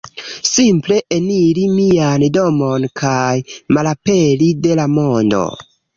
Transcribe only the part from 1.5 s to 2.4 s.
mian